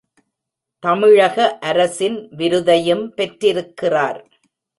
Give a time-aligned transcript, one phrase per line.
[0.83, 4.19] தமிழக அரசின் விருதையும் பெற்றிருக்கிறார்.